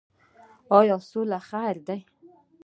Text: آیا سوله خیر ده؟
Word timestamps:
آیا 0.79 0.97
سوله 1.09 1.39
خیر 1.49 1.77
ده؟ 1.87 1.97